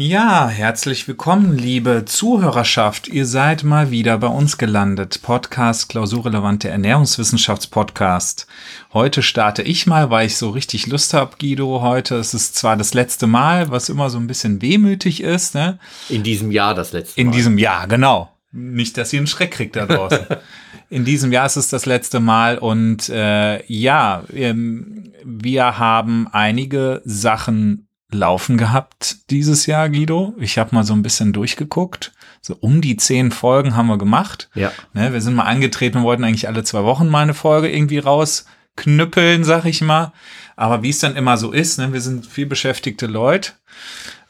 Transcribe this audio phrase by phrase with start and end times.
[0.00, 3.08] Ja, herzlich willkommen, liebe Zuhörerschaft.
[3.08, 5.22] Ihr seid mal wieder bei uns gelandet.
[5.22, 8.46] Podcast Klausurrelevante Ernährungswissenschaftspodcast.
[8.92, 11.80] Heute starte ich mal, weil ich so richtig Lust habe, Guido.
[11.80, 15.56] Heute es ist zwar das letzte Mal, was immer so ein bisschen wehmütig ist.
[15.56, 15.80] Ne?
[16.08, 17.26] In diesem Jahr das letzte Mal.
[17.26, 18.32] In diesem Jahr, genau.
[18.52, 20.26] Nicht, dass ihr einen Schreck kriegt da draußen.
[20.90, 27.02] In diesem Jahr ist es das letzte Mal und äh, ja, ähm, wir haben einige
[27.04, 30.34] Sachen laufen gehabt dieses Jahr, Guido.
[30.38, 32.12] Ich habe mal so ein bisschen durchgeguckt.
[32.40, 34.48] So um die zehn Folgen haben wir gemacht.
[34.54, 34.72] Ja.
[34.94, 37.98] Ne, wir sind mal angetreten und wollten eigentlich alle zwei Wochen mal eine Folge irgendwie
[37.98, 40.12] rausknüppeln, sag ich mal.
[40.56, 43.52] Aber wie es dann immer so ist, ne, wir sind viel beschäftigte Leute.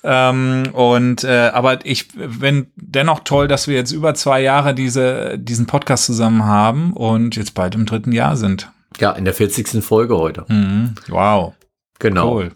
[0.04, 5.38] Ähm, und äh, aber ich bin dennoch toll, dass wir jetzt über zwei Jahre diese,
[5.38, 8.70] diesen Podcast zusammen haben und jetzt bald im dritten Jahr sind.
[8.98, 9.84] Ja, in der 40.
[9.84, 10.44] Folge heute.
[10.48, 10.94] Mhm.
[11.08, 11.54] Wow.
[11.98, 12.32] Genau.
[12.32, 12.52] Cool.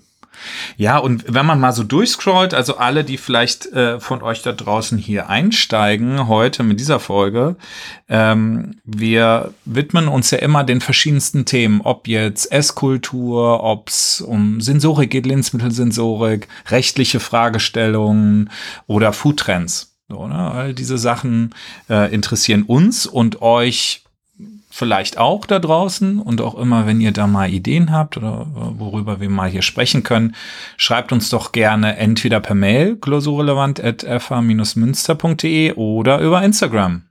[0.77, 4.53] Ja, und wenn man mal so durchscrollt, also alle, die vielleicht äh, von euch da
[4.53, 7.57] draußen hier einsteigen, heute mit dieser Folge,
[8.09, 14.61] ähm, wir widmen uns ja immer den verschiedensten Themen, ob jetzt Esskultur, ob es um
[14.61, 18.51] Sensorik geht, Lebensmittelsensorik, rechtliche Fragestellungen
[18.87, 19.97] oder Foodtrends.
[20.09, 20.51] So, ne?
[20.51, 21.55] All diese Sachen
[21.89, 24.05] äh, interessieren uns und euch
[24.75, 29.21] vielleicht auch da draußen und auch immer, wenn ihr da mal Ideen habt oder worüber
[29.21, 30.35] wir mal hier sprechen können,
[30.79, 37.03] schreibt uns doch gerne entweder per Mail klausurrelevant.fa-münster.de oder über Instagram.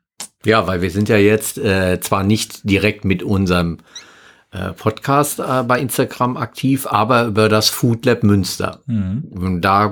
[0.43, 3.77] Ja, weil wir sind ja jetzt äh, zwar nicht direkt mit unserem
[4.49, 8.79] äh, Podcast äh, bei Instagram aktiv, aber über das Food Lab Münster.
[8.87, 9.61] Mhm.
[9.61, 9.91] Da äh,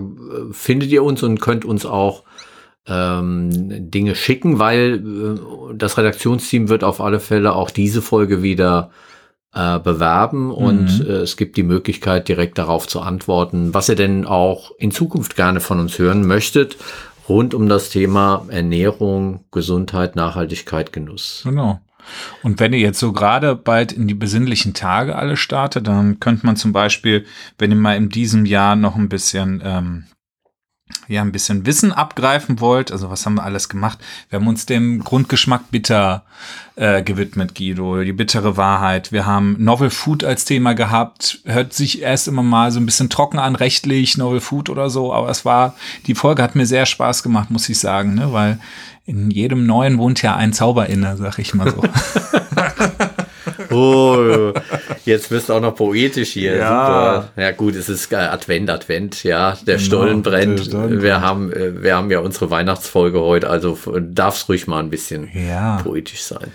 [0.53, 2.23] findet ihr uns und könnt uns auch
[2.87, 8.91] ähm, Dinge schicken, weil äh, das Redaktionsteam wird auf alle Fälle auch diese Folge wieder
[9.53, 11.05] äh, bewerben und mhm.
[11.05, 15.35] äh, es gibt die Möglichkeit, direkt darauf zu antworten, was ihr denn auch in Zukunft
[15.35, 16.77] gerne von uns hören möchtet,
[17.27, 21.41] rund um das Thema Ernährung, Gesundheit, Nachhaltigkeit, Genuss.
[21.45, 21.79] Genau.
[22.41, 26.45] Und wenn ihr jetzt so gerade bald in die besinnlichen Tage alle startet, dann könnte
[26.45, 27.25] man zum Beispiel,
[27.57, 30.05] wenn ihr mal in diesem Jahr noch ein bisschen ähm,
[31.07, 33.99] ja ein bisschen Wissen abgreifen wollt, also was haben wir alles gemacht?
[34.29, 36.23] Wir haben uns dem Grundgeschmack bitter
[36.75, 39.11] äh, gewidmet, Guido, die bittere Wahrheit.
[39.11, 41.39] Wir haben Novel Food als Thema gehabt.
[41.45, 45.13] Hört sich erst immer mal so ein bisschen trocken an, rechtlich, Novel Food oder so,
[45.13, 48.31] aber es war, die Folge hat mir sehr Spaß gemacht, muss ich sagen, ne?
[48.31, 48.59] weil
[49.05, 51.81] in jedem Neuen wohnt ja ein Zauber inne, sag ich mal so.
[53.71, 54.53] Oh,
[55.05, 56.55] jetzt wirst du auch noch poetisch hier.
[56.55, 57.21] Ja.
[57.27, 57.41] Super.
[57.41, 59.57] Ja, gut, es ist Advent, Advent, ja.
[59.65, 60.61] Der genau, Stollen brennt.
[60.61, 64.79] Stollen wir, haben, äh, wir haben ja unsere Weihnachtsfolge heute, also darf es ruhig mal
[64.79, 65.77] ein bisschen ja.
[65.83, 66.51] poetisch sein.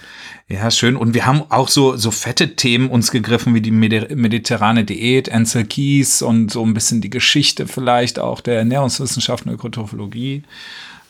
[0.46, 0.96] Ja, schön.
[0.96, 5.64] Und wir haben auch so, so fette Themen uns gegriffen, wie die mediterrane Diät, Ansel
[5.64, 10.42] Keys und so ein bisschen die Geschichte vielleicht auch der Ernährungswissenschaften und Ökotrophologie.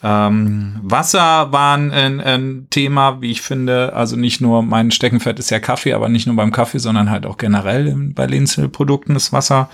[0.06, 3.94] Ähm, Wasser war ein, ein, Thema, wie ich finde.
[3.94, 7.24] Also nicht nur mein Steckenpferd ist ja Kaffee, aber nicht nur beim Kaffee, sondern halt
[7.24, 9.70] auch generell bei Lebensmittelprodukten ist Wasser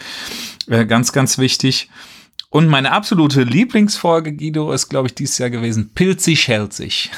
[0.69, 1.91] äh, ganz, ganz wichtig.
[2.49, 7.11] Und meine absolute Lieblingsfolge, Guido, ist, glaube ich, dieses Jahr gewesen, Pilzig hält sich.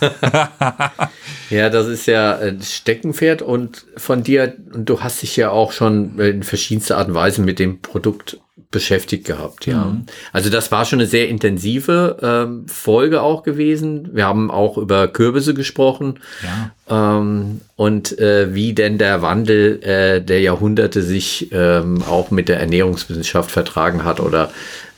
[1.50, 5.72] ja, das ist ja ein Steckenpferd und von dir, und du hast dich ja auch
[5.72, 8.40] schon in verschiedenster Art und Weise mit dem Produkt
[8.70, 9.84] beschäftigt gehabt, ja.
[9.86, 10.06] Mhm.
[10.32, 14.10] Also das war schon eine sehr intensive ähm, Folge auch gewesen.
[14.12, 17.18] Wir haben auch über Kürbisse gesprochen ja.
[17.18, 22.60] ähm, und äh, wie denn der Wandel äh, der Jahrhunderte sich ähm, auch mit der
[22.60, 24.50] Ernährungswissenschaft vertragen hat oder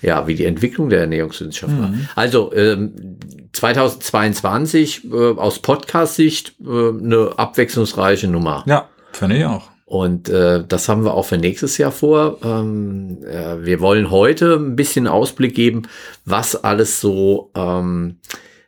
[0.03, 1.81] ja, wie die Entwicklung der Ernährungswissenschaft mhm.
[1.81, 1.95] war.
[2.17, 3.19] Also ähm,
[3.53, 8.65] 2022 äh, aus Podcast-Sicht äh, eine abwechslungsreiche Nummer.
[8.67, 9.69] Ja, finde ich auch.
[9.91, 12.39] Und äh, das haben wir auch für nächstes Jahr vor.
[12.45, 15.83] Ähm, äh, wir wollen heute ein bisschen Ausblick geben,
[16.25, 18.21] was alles so ähm,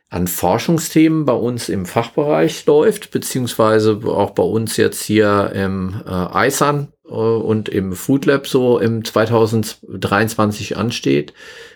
[0.09, 6.47] an Forschungsthemen bei uns im Fachbereich läuft, beziehungsweise auch bei uns jetzt hier im äh,
[6.47, 11.33] ISAN äh, und im Food Lab so im 2023 ansteht.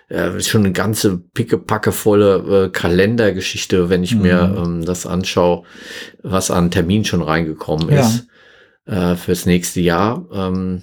[0.10, 4.22] Äh, ist schon eine ganze pickepackevolle äh, Kalendergeschichte, wenn ich mhm.
[4.24, 5.64] mir ähm, das anschaue,
[6.22, 8.02] was an Termin schon reingekommen ja.
[8.02, 8.28] ist
[8.88, 10.26] äh, fürs nächste Jahr.
[10.32, 10.82] Ähm,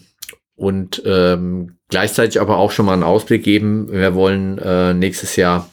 [0.56, 3.91] und ähm, gleichzeitig aber auch schon mal einen Ausblick geben.
[3.91, 5.69] Wir wollen äh, nächstes Jahr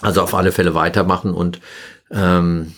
[0.00, 1.60] also auf alle Fälle weitermachen und
[2.10, 2.74] ähm,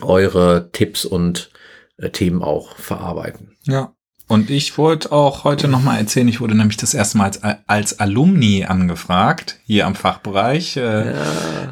[0.00, 1.50] eure Tipps und
[1.96, 3.56] äh, Themen auch verarbeiten.
[3.62, 3.94] Ja.
[4.34, 7.38] Und ich wollte auch heute nochmal erzählen, ich wurde nämlich das erste Mal als,
[7.68, 10.76] als Alumni angefragt, hier am Fachbereich.
[10.76, 11.14] Äh, ja.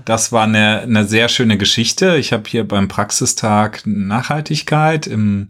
[0.05, 2.15] Das war eine, eine sehr schöne Geschichte.
[2.19, 5.49] Ich habe hier beim Praxistag Nachhaltigkeit im,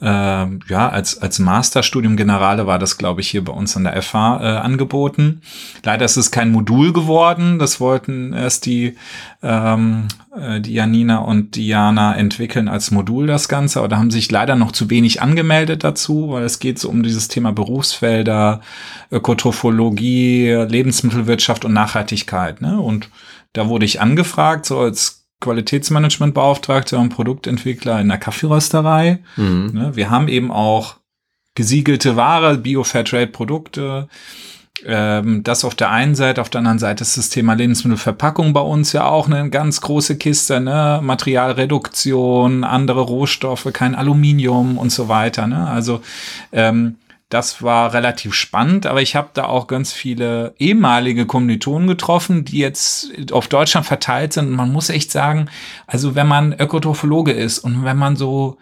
[0.00, 4.02] äh, ja, als, als Masterstudium Generale war das, glaube ich, hier bei uns an der
[4.02, 5.42] FH äh, angeboten.
[5.84, 7.60] Leider ist es kein Modul geworden.
[7.60, 8.96] Das wollten erst die,
[9.42, 14.30] ähm, äh, die Janina und Diana entwickeln als Modul das Ganze, aber da haben sich
[14.30, 18.60] leider noch zu wenig angemeldet dazu, weil es geht so um dieses Thema Berufsfelder,
[19.10, 22.60] Ökotrophologie, Lebensmittelwirtschaft und Nachhaltigkeit.
[22.60, 22.80] Ne?
[22.80, 23.10] Und
[23.52, 29.20] da wurde ich angefragt, so als Qualitätsmanagementbeauftragter und Produktentwickler in der Kaffeerösterei.
[29.36, 29.70] Mhm.
[29.72, 29.90] Ne?
[29.94, 30.96] Wir haben eben auch
[31.54, 34.08] gesiegelte Ware, Bio-Fairtrade-Produkte,
[34.86, 38.60] ähm, das auf der einen Seite, auf der anderen Seite ist das Thema Lebensmittelverpackung bei
[38.60, 41.00] uns ja auch eine ganz große Kiste, ne?
[41.02, 45.46] Materialreduktion, andere Rohstoffe, kein Aluminium und so weiter.
[45.46, 45.66] Ne?
[45.66, 46.00] Also
[46.52, 46.96] ähm,
[47.28, 52.58] das war relativ spannend, aber ich habe da auch ganz viele ehemalige Kommilitonen getroffen, die
[52.58, 54.46] jetzt auf Deutschland verteilt sind.
[54.48, 55.50] Und man muss echt sagen,
[55.86, 58.56] also wenn man Ökotrophologe ist und wenn man so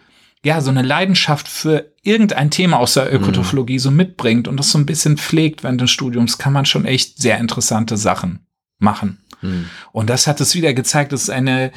[0.47, 3.79] ja, so eine Leidenschaft für irgendein Thema aus der Ökotrophologie mhm.
[3.79, 7.21] so mitbringt und das so ein bisschen pflegt während des Studiums, kann man schon echt
[7.21, 8.47] sehr interessante Sachen
[8.79, 9.17] machen.
[9.41, 9.65] Mhm.
[9.91, 11.73] Und das hat es wieder gezeigt, dass eine,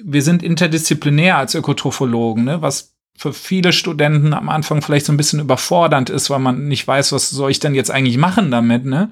[0.00, 5.16] wir sind interdisziplinär als Ökotrophologen, ne, was für viele Studenten am Anfang vielleicht so ein
[5.16, 8.84] bisschen überfordernd ist, weil man nicht weiß, was soll ich denn jetzt eigentlich machen damit,
[8.84, 9.10] ne?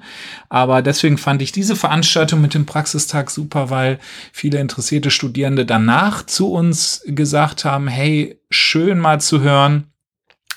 [0.49, 3.99] Aber deswegen fand ich diese Veranstaltung mit dem Praxistag super, weil
[4.33, 9.90] viele interessierte Studierende danach zu uns gesagt haben, hey, schön mal zu hören,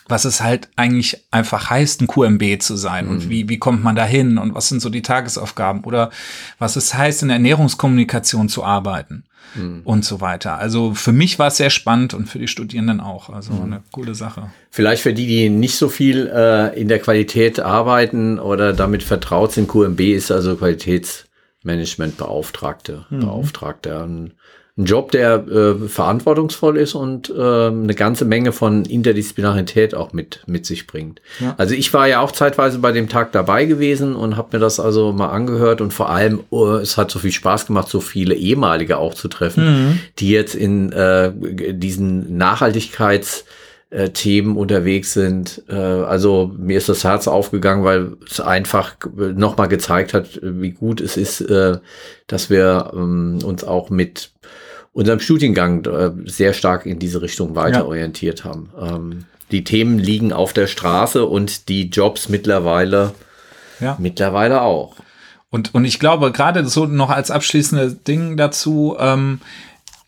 [0.09, 3.11] was es halt eigentlich einfach heißt, ein QMB zu sein mhm.
[3.11, 6.11] und wie, wie kommt man da hin und was sind so die Tagesaufgaben oder
[6.59, 9.25] was es heißt, in der Ernährungskommunikation zu arbeiten
[9.55, 9.83] mhm.
[9.85, 10.59] und so weiter.
[10.59, 13.31] Also für mich war es sehr spannend und für die Studierenden auch.
[13.31, 13.63] Also mhm.
[13.63, 14.51] eine coole Sache.
[14.71, 19.53] Vielleicht für die, die nicht so viel äh, in der Qualität arbeiten oder damit vertraut
[19.53, 23.21] sind, QMB ist also Qualitätsmanagementbeauftragte, mhm.
[23.21, 24.09] Beauftragter.
[24.77, 30.43] Ein, Job, der äh, verantwortungsvoll ist und äh, eine ganze Menge von Interdisziplinarität auch mit,
[30.47, 31.21] mit sich bringt.
[31.41, 31.55] Ja.
[31.59, 34.81] Also ich war ja auch zeitweise bei dem Tag dabei gewesen und habe mir das
[34.81, 38.35] also mal angehört und vor allem, oh, es hat so viel Spaß gemacht, so viele
[38.35, 40.01] ehemalige auch zu treffen, mhm.
[40.19, 41.33] die jetzt in äh,
[41.73, 43.45] diesen Nachhaltigkeits-
[44.13, 45.63] Themen unterwegs sind.
[45.69, 51.01] Äh, also mir ist das Herz aufgegangen, weil es einfach nochmal gezeigt hat, wie gut
[51.01, 51.79] es ist, äh,
[52.27, 54.33] dass wir ähm, uns auch mit
[54.95, 57.85] unserem Studiengang äh, sehr stark in diese Richtung weiter ja.
[57.85, 58.71] orientiert haben.
[58.81, 63.13] Ähm, die Themen liegen auf der Straße und die Jobs mittlerweile,
[63.81, 63.97] ja.
[64.01, 64.97] mittlerweile auch.
[65.51, 69.41] Und, und ich glaube, gerade so noch als abschließendes Ding dazu, ähm,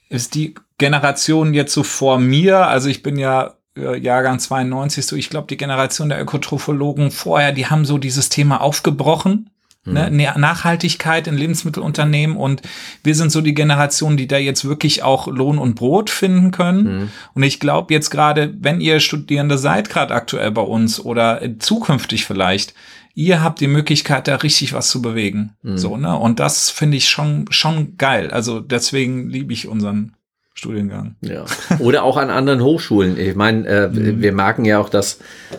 [0.09, 5.17] ist die Generation jetzt so vor mir, also ich bin ja äh, Jahrgang 92, so
[5.17, 9.51] ich glaube, die Generation der Ökotrophologen vorher, die haben so dieses Thema aufgebrochen
[9.87, 10.41] Ne, mhm.
[10.41, 12.63] Nachhaltigkeit in Lebensmittelunternehmen und
[13.05, 16.83] wir sind so die Generation, die da jetzt wirklich auch Lohn und Brot finden können.
[16.83, 17.09] Mhm.
[17.35, 22.25] Und ich glaube jetzt gerade, wenn ihr Studierende seid, gerade aktuell bei uns oder zukünftig
[22.25, 22.75] vielleicht,
[23.15, 25.55] ihr habt die Möglichkeit, da richtig was zu bewegen.
[25.63, 25.79] Mhm.
[25.79, 26.17] So, ne?
[26.17, 28.31] Und das finde ich schon, schon geil.
[28.31, 30.16] Also deswegen liebe ich unseren
[30.57, 31.17] Studiengang.
[31.21, 31.45] Ja.
[31.81, 33.19] Oder auch an anderen Hochschulen.
[33.19, 34.23] Ich meine, äh, mhm.
[34.23, 35.19] wir merken ja auch, dass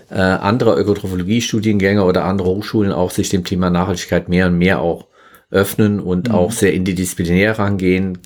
[0.10, 5.06] äh, andere Ökotrophologie-Studiengänge oder andere Hochschulen auch sich dem Thema Nachhaltigkeit mehr und mehr auch
[5.52, 6.36] öffnen und mhm.
[6.36, 8.18] auch sehr interdisziplinär rangehen.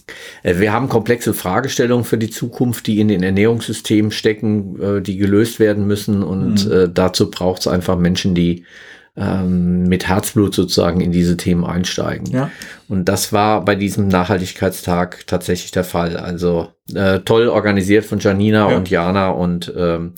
[0.44, 5.18] Äh, wir haben komplexe Fragestellungen für die Zukunft, die in den Ernährungssystemen stecken, äh, die
[5.18, 6.24] gelöst werden müssen.
[6.24, 6.72] Und mhm.
[6.72, 8.64] äh, dazu braucht es einfach Menschen, die
[9.18, 12.28] ähm, mit Herzblut sozusagen in diese Themen einsteigen.
[12.32, 12.52] Ja.
[12.88, 16.16] Und das war bei diesem Nachhaltigkeitstag tatsächlich der Fall.
[16.18, 18.78] Also äh, toll organisiert von Janina ja.
[18.78, 20.14] und Jana und ähm,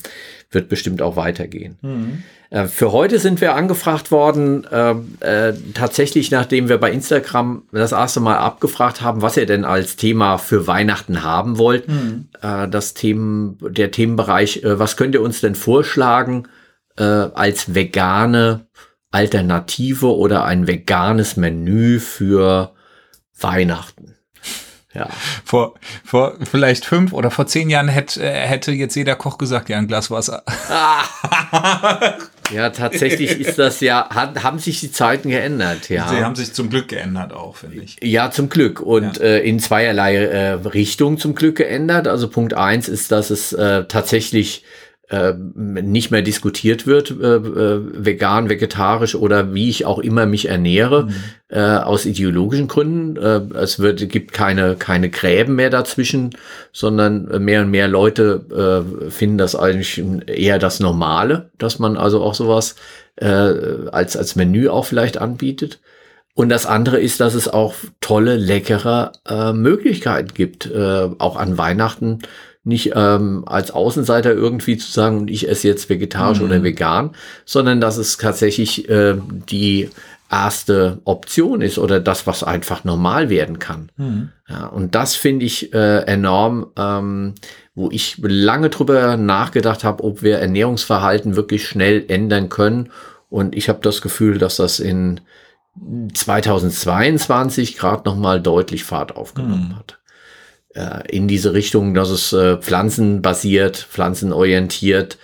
[0.51, 1.77] wird bestimmt auch weitergehen.
[1.81, 2.23] Mhm.
[2.51, 7.93] Äh, für heute sind wir angefragt worden, äh, äh, tatsächlich nachdem wir bei Instagram das
[7.93, 11.87] erste Mal abgefragt haben, was ihr denn als Thema für Weihnachten haben wollt.
[11.87, 12.27] Mhm.
[12.43, 16.47] Äh, das Themen, der Themenbereich, äh, was könnt ihr uns denn vorschlagen
[16.97, 18.67] äh, als vegane
[19.11, 22.73] Alternative oder ein veganes Menü für
[23.39, 24.15] Weihnachten.
[24.93, 25.09] Ja.
[25.43, 25.73] Vor,
[26.05, 29.77] vor vielleicht fünf oder vor zehn Jahren hätte, äh, hätte jetzt jeder Koch gesagt, ja,
[29.77, 30.43] ein Glas Wasser.
[30.69, 32.13] Ah.
[32.53, 36.07] ja, tatsächlich ist das ja, hat, haben sich die Zeiten geändert, ja.
[36.09, 37.97] Sie haben sich zum Glück geändert auch, finde ich.
[38.03, 38.81] Ja, zum Glück.
[38.81, 39.23] Und ja.
[39.23, 42.07] äh, in zweierlei äh, Richtung zum Glück geändert.
[42.07, 44.63] Also Punkt eins ist, dass es äh, tatsächlich
[45.09, 50.47] äh, nicht mehr diskutiert wird, äh, äh, vegan, vegetarisch oder wie ich auch immer mich
[50.47, 51.13] ernähre, mhm.
[51.49, 53.17] äh, aus ideologischen Gründen.
[53.17, 56.31] Äh, es wird, gibt keine, keine Gräben mehr dazwischen,
[56.71, 62.21] sondern mehr und mehr Leute äh, finden das eigentlich eher das Normale, dass man also
[62.21, 62.75] auch sowas
[63.15, 65.79] als, als Menü auch vielleicht anbietet.
[66.33, 69.11] Und das andere ist, dass es auch tolle, leckere
[69.53, 72.23] Möglichkeiten gibt, auch an Weihnachten
[72.63, 76.45] nicht ähm, als Außenseiter irgendwie zu sagen, und ich esse jetzt vegetarisch mhm.
[76.45, 77.11] oder vegan,
[77.45, 79.15] sondern dass es tatsächlich äh,
[79.49, 79.89] die
[80.31, 83.91] erste Option ist oder das, was einfach normal werden kann.
[83.97, 84.29] Mhm.
[84.47, 87.35] Ja, und das finde ich äh, enorm, ähm,
[87.75, 92.91] wo ich lange drüber nachgedacht habe, ob wir Ernährungsverhalten wirklich schnell ändern können.
[93.29, 95.21] Und ich habe das Gefühl, dass das in
[96.13, 99.75] 2022 gerade noch mal deutlich Fahrt aufgenommen mhm.
[99.75, 99.99] hat
[101.07, 105.17] in diese Richtung, dass es äh, pflanzenbasiert, pflanzenorientiert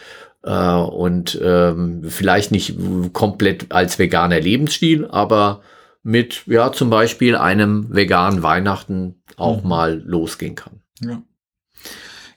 [0.43, 2.75] äh, und ähm, vielleicht nicht
[3.13, 5.61] komplett als veganer Lebensstil, aber
[6.03, 9.69] mit ja zum Beispiel einem veganen Weihnachten auch mhm.
[9.69, 10.81] mal losgehen kann.
[11.01, 11.21] Ja.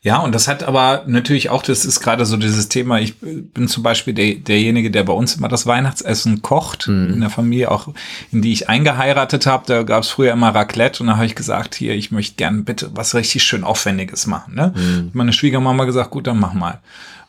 [0.04, 3.68] Ja, und das hat aber natürlich auch, das ist gerade so dieses Thema, ich bin
[3.68, 7.14] zum Beispiel der, derjenige, der bei uns immer das Weihnachtsessen kocht, mhm.
[7.14, 7.87] in der Familie auch,
[8.32, 11.37] in die ich eingeheiratet habe, da gab es früher immer Raclette und da habe ich
[11.37, 14.56] gesagt, hier, ich möchte gern bitte was richtig schön Aufwendiges machen.
[14.56, 14.75] Ne?
[14.75, 15.11] Mhm.
[15.12, 16.80] Meine Schwiegermama gesagt, gut, dann mach mal.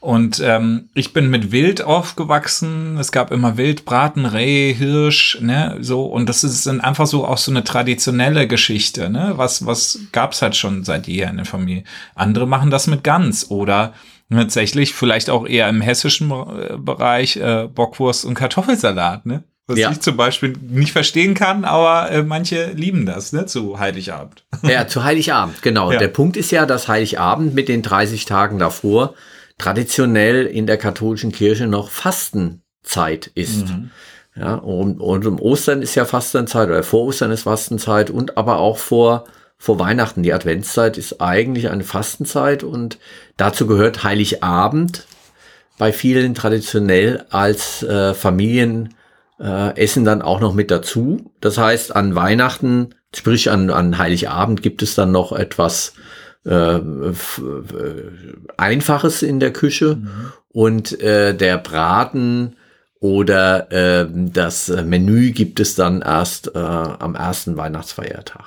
[0.04, 2.98] Und ähm, ich bin mit Wild aufgewachsen.
[2.98, 6.04] Es gab immer Wild, Braten, Reh, Hirsch, ne, so.
[6.04, 9.32] Und das ist dann einfach so auch so eine traditionelle Geschichte, ne?
[9.38, 11.86] Was, was gab's halt schon seit jeher in der Familie.
[12.16, 13.94] Andere machen das mit Gans oder
[14.30, 19.46] tatsächlich vielleicht auch eher im hessischen äh, Bereich äh, Bockwurst und Kartoffelsalat, ne?
[19.68, 19.90] Was ja.
[19.90, 24.44] ich zum Beispiel nicht verstehen kann, aber äh, manche lieben das, ne, zu Heiligabend.
[24.64, 25.94] Ja, zu Heiligabend, genau.
[25.94, 26.00] Ja.
[26.00, 29.14] Der Punkt ist ja, dass Heiligabend mit den 30 Tagen davor
[29.58, 33.68] traditionell in der katholischen Kirche noch Fastenzeit ist.
[33.68, 33.92] Mhm.
[34.36, 38.58] Ja, und, und um Ostern ist ja Fastenzeit oder vor Ostern ist Fastenzeit und aber
[38.58, 39.26] auch vor,
[39.58, 40.24] vor Weihnachten.
[40.24, 42.98] Die Adventszeit ist eigentlich eine Fastenzeit und
[43.38, 45.06] dazu gehört Heiligabend
[45.78, 48.94] bei vielen traditionell als äh, Familienessen
[49.40, 51.32] äh, dann auch noch mit dazu.
[51.40, 55.94] Das heißt, an Weihnachten, sprich an, an Heiligabend gibt es dann noch etwas
[56.46, 56.80] äh,
[58.58, 60.32] Einfaches in der Küche mhm.
[60.50, 62.56] und äh, der Braten
[63.00, 68.46] oder äh, das Menü gibt es dann erst äh, am ersten Weihnachtsfeiertag.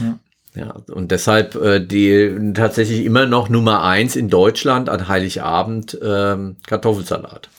[0.00, 0.18] Ja.
[0.56, 6.56] Ja, und deshalb äh, die tatsächlich immer noch Nummer eins in Deutschland an Heiligabend ähm,
[6.66, 7.50] Kartoffelsalat.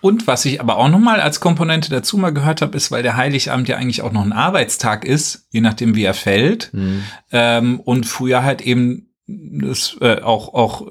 [0.00, 3.16] Und was ich aber auch nochmal als Komponente dazu mal gehört habe, ist, weil der
[3.16, 6.70] Heiligabend ja eigentlich auch noch ein Arbeitstag ist, je nachdem wie er fällt.
[6.72, 7.04] Mhm.
[7.30, 9.09] Ähm, und früher halt eben
[9.60, 10.90] das äh, auch auch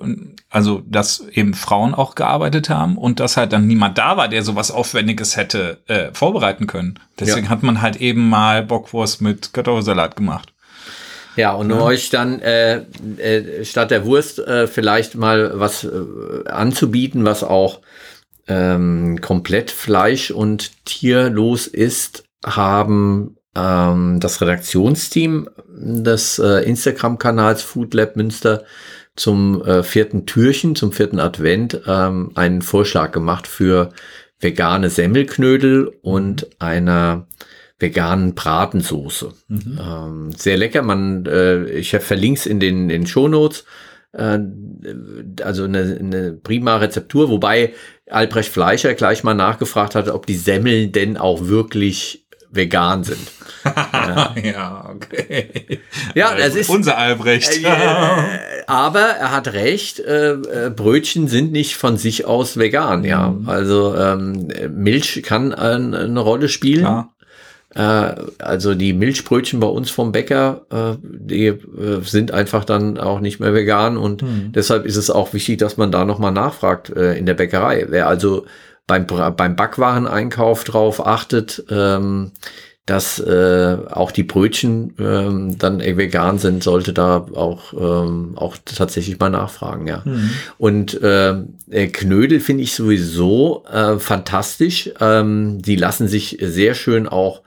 [0.49, 4.43] also dass eben Frauen auch gearbeitet haben und dass halt dann niemand da war, der
[4.43, 6.99] sowas Aufwendiges hätte äh, vorbereiten können.
[7.19, 7.51] Deswegen ja.
[7.51, 10.53] hat man halt eben mal Bockwurst mit Kartoffelsalat gemacht.
[11.35, 12.81] Ja, und um euch dann äh,
[13.17, 17.79] äh, statt der Wurst äh, vielleicht mal was äh, anzubieten, was auch
[18.47, 28.15] ähm, komplett Fleisch und tierlos ist, haben ähm, das Redaktionsteam des äh, Instagram-Kanals Food Lab
[28.15, 28.63] Münster
[29.15, 33.89] zum äh, vierten Türchen, zum vierten Advent, ähm, einen Vorschlag gemacht für
[34.39, 37.27] vegane Semmelknödel und einer
[37.77, 39.33] veganen Bratensoße.
[39.47, 39.79] Mhm.
[39.81, 40.81] Ähm, sehr lecker.
[40.81, 43.65] Man, äh, ich verlinke es in den, in den Shownotes.
[44.11, 44.39] Äh,
[45.43, 47.73] also eine, eine prima Rezeptur, wobei
[48.09, 53.31] Albrecht Fleischer gleich mal nachgefragt hat, ob die Semmeln denn auch wirklich vegan sind.
[53.65, 54.35] ja.
[54.43, 55.79] ja, okay.
[56.15, 57.63] Ja, das ist unser Albrecht.
[57.63, 63.29] Äh, aber er hat recht, äh, äh, Brötchen sind nicht von sich aus vegan, ja.
[63.29, 63.49] Mhm.
[63.49, 66.81] Also ähm, Milch kann eine Rolle spielen.
[66.81, 67.13] Klar.
[67.75, 71.57] Äh, also die Milchbrötchen bei uns vom Bäcker, äh, die äh,
[72.01, 74.51] sind einfach dann auch nicht mehr vegan und mhm.
[74.53, 77.85] deshalb ist es auch wichtig, dass man da nochmal nachfragt äh, in der Bäckerei.
[77.89, 78.45] Wer also
[78.89, 82.31] beim, beim Backwareneinkauf drauf achtet, ähm,
[82.87, 89.19] dass äh, auch die Brötchen ähm, dann vegan sind, sollte da auch, ähm, auch tatsächlich
[89.19, 90.01] mal nachfragen, ja.
[90.05, 90.31] Mhm.
[90.57, 91.35] Und äh,
[91.93, 94.89] Knödel finde ich sowieso äh, fantastisch.
[94.99, 97.43] Ähm, die lassen sich sehr schön auch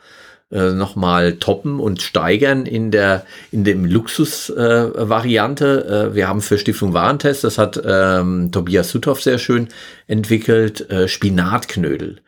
[0.52, 5.86] äh, nochmal toppen und steigern in der in dem Luxus-Variante.
[5.88, 9.68] Äh, äh, wir haben für Stiftung Warentest, das hat ähm, Tobias Suthoff sehr schön
[10.06, 12.18] entwickelt, äh, Spinatknödel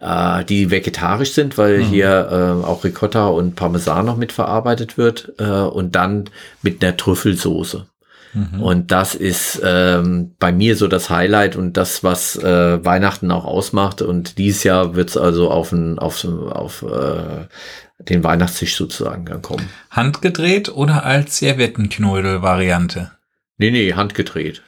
[0.00, 1.84] äh, die vegetarisch sind, weil mhm.
[1.84, 6.24] hier äh, auch Ricotta und Parmesan noch mitverarbeitet wird äh, und dann
[6.62, 7.86] mit einer Trüffelsoße.
[8.32, 8.62] Mhm.
[8.62, 13.44] Und das ist ähm, bei mir so das Highlight und das, was äh, Weihnachten auch
[13.44, 14.02] ausmacht.
[14.02, 17.46] Und dieses Jahr wird es also auf, ein, auf, auf äh,
[18.04, 19.68] den Weihnachtstisch sozusagen kommen.
[19.90, 23.10] Handgedreht oder als Serviettenknödel-Variante?
[23.58, 24.62] Nee, nee, handgedreht.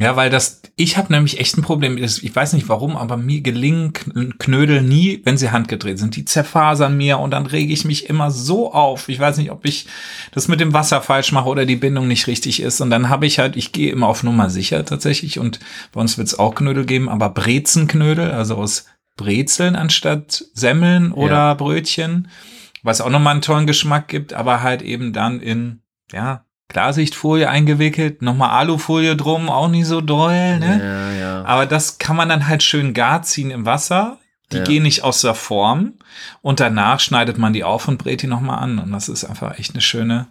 [0.00, 1.98] Ja, weil das, ich habe nämlich echt ein Problem.
[1.98, 3.92] Ich weiß nicht warum, aber mir gelingen
[4.38, 6.14] Knödel nie, wenn sie handgedreht sind.
[6.14, 9.08] Die zerfasern mir und dann rege ich mich immer so auf.
[9.08, 9.88] Ich weiß nicht, ob ich
[10.30, 12.80] das mit dem Wasser falsch mache oder die Bindung nicht richtig ist.
[12.80, 15.40] Und dann habe ich halt, ich gehe immer auf Nummer sicher tatsächlich.
[15.40, 15.58] Und
[15.90, 18.86] bei uns wird es auch Knödel geben, aber Brezenknödel, also aus
[19.16, 21.54] Brezeln anstatt Semmeln oder ja.
[21.54, 22.28] Brötchen,
[22.84, 28.20] was auch nochmal einen tollen Geschmack gibt, aber halt eben dann in, ja, Klarsichtfolie eingewickelt,
[28.20, 30.80] nochmal Alufolie drum, auch nicht so doll, ne?
[30.82, 31.44] Ja, ja.
[31.44, 34.18] Aber das kann man dann halt schön gar ziehen im Wasser.
[34.52, 34.64] Die ja.
[34.64, 35.94] gehen nicht aus der Form.
[36.40, 38.78] Und danach schneidet man die auf und brät die nochmal an.
[38.78, 40.28] Und das ist einfach echt eine schöne,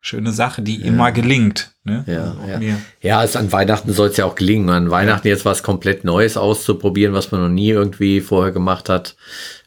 [0.00, 0.86] schöne Sache, die ja.
[0.86, 1.72] immer gelingt.
[1.84, 2.04] Ne?
[2.06, 2.76] Ja, ja.
[3.00, 4.70] ja, also an Weihnachten soll es ja auch gelingen.
[4.70, 9.16] An Weihnachten jetzt was komplett Neues auszuprobieren, was man noch nie irgendwie vorher gemacht hat,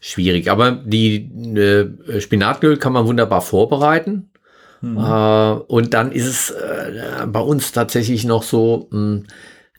[0.02, 0.52] schwierig.
[0.52, 4.30] Aber die äh, Spinatöl kann man wunderbar vorbereiten.
[4.86, 4.98] Mhm.
[4.98, 9.28] Äh, und dann ist es äh, bei uns tatsächlich noch so, mh, hm,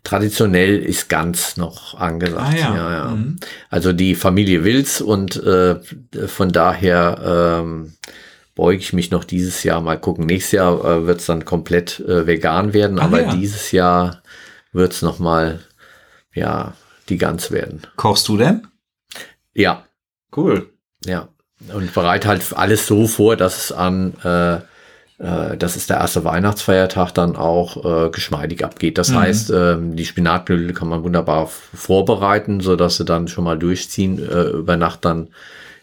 [0.03, 2.55] traditionell ist ganz noch angesagt.
[2.55, 2.77] Ah, ja.
[2.77, 3.05] Ja, ja.
[3.11, 3.39] Mhm.
[3.71, 5.77] Also die Familie Wills und äh,
[6.27, 7.95] von daher ähm,
[8.55, 10.27] beuge ich mich noch dieses Jahr mal gucken.
[10.27, 14.23] Nächstes Jahr äh, wird es dann komplett äh, vegan werden, Ach, aber dieses Jahr
[14.73, 15.61] wird es noch mal
[16.35, 16.75] ja
[17.09, 17.83] die Gans werden.
[17.97, 18.67] Kochst du denn?
[19.55, 19.85] Ja.
[20.37, 20.71] Cool.
[21.05, 21.29] Ja.
[21.73, 24.59] Und bereite halt alles so vor, dass es an äh,
[25.19, 28.99] äh, das ist der erste Weihnachtsfeiertag dann auch äh, geschmeidig abgeht.
[28.99, 29.17] Das mhm.
[29.17, 34.19] heißt, äh, die Spinatknödel kann man wunderbar vorbereiten, so dass sie dann schon mal durchziehen,
[34.19, 35.29] äh, über Nacht dann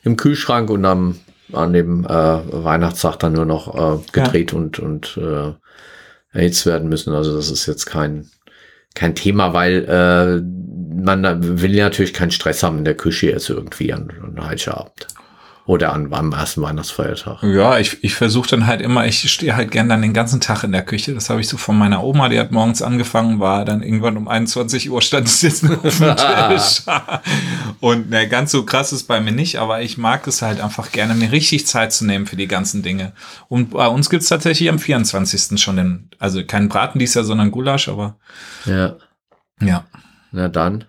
[0.03, 1.19] im Kühlschrank und dann
[1.51, 4.57] an dem äh, Weihnachtstag dann nur noch äh, gedreht ja.
[4.57, 5.53] und, und äh,
[6.31, 7.13] erhitzt werden müssen.
[7.13, 8.29] Also das ist jetzt kein,
[8.95, 10.41] kein Thema, weil äh,
[11.01, 15.07] man will ja natürlich keinen Stress haben in der Küche jetzt irgendwie an, an Heiligabend.
[15.65, 17.41] Oder an, am ersten Weihnachtsfeiertag.
[17.41, 20.65] Ja, ich, ich versuche dann halt immer, ich stehe halt gern dann den ganzen Tag
[20.65, 21.13] in der Küche.
[21.13, 24.27] Das habe ich so von meiner Oma, die hat morgens angefangen, war dann irgendwann um
[24.27, 26.15] 21 Uhr stand es jetzt nur auf dem
[26.49, 26.81] Tisch.
[27.79, 30.91] Und ne, ganz so krass ist bei mir nicht, aber ich mag es halt einfach
[30.91, 33.13] gerne, mir richtig Zeit zu nehmen für die ganzen Dinge.
[33.47, 35.61] Und bei uns gibt's tatsächlich am 24.
[35.61, 38.17] schon den, also kein Braten dies Jahr, sondern Gulasch, aber.
[38.65, 38.97] Ja.
[39.61, 39.85] Ja.
[40.33, 40.85] Na dann.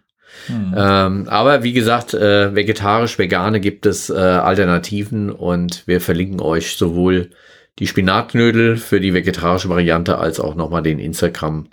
[0.46, 0.74] Hm.
[0.76, 6.76] Ähm, aber wie gesagt, äh, vegetarisch, vegane gibt es äh, Alternativen und wir verlinken euch
[6.76, 7.30] sowohl
[7.78, 11.68] die Spinatknödel für die vegetarische Variante als auch nochmal den Instagram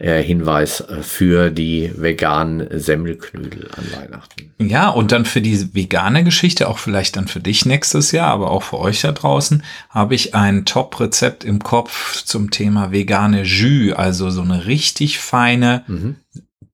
[0.00, 4.54] äh, Hinweis äh, für die veganen Semmelknödel an Weihnachten.
[4.58, 8.50] Ja, und dann für die vegane Geschichte, auch vielleicht dann für dich nächstes Jahr, aber
[8.50, 13.92] auch für euch da draußen, habe ich ein Top-Rezept im Kopf zum Thema vegane Jus,
[13.94, 16.16] also so eine richtig feine, mhm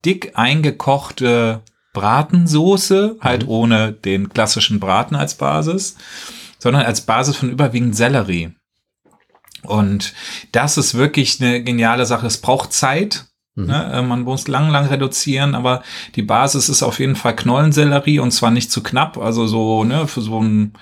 [0.06, 3.48] dick eingekochte Bratensoße, halt mhm.
[3.48, 5.96] ohne den klassischen Braten als Basis,
[6.58, 8.52] sondern als Basis von überwiegend Sellerie.
[9.62, 10.14] Und
[10.52, 12.26] das ist wirklich eine geniale Sache.
[12.26, 13.26] Es braucht Zeit.
[13.56, 13.66] Mhm.
[13.66, 13.92] Ne?
[13.92, 15.82] Äh, man muss lang, lang reduzieren, aber
[16.14, 19.18] die Basis ist auf jeden Fall Knollensellerie und zwar nicht zu knapp.
[19.18, 20.74] Also so, ne, für so einen